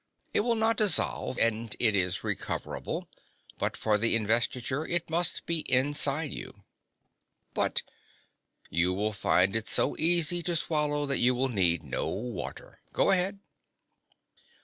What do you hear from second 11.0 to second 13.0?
that you will need no water.